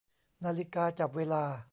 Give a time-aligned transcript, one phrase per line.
[0.43, 1.43] นาฬิกาจับเวลา